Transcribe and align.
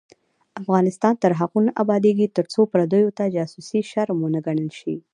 افغانستان 0.61 1.13
تر 1.23 1.31
هغو 1.39 1.59
نه 1.65 1.71
ابادیږي، 1.83 2.33
ترڅو 2.37 2.61
پردیو 2.71 3.15
ته 3.17 3.23
جاسوسي 3.35 3.79
شرم 3.91 4.17
ونه 4.21 4.39
ګڼل 4.47 4.69
شي. 4.79 4.95